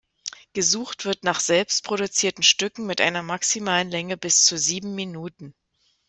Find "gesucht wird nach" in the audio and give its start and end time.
0.53-1.39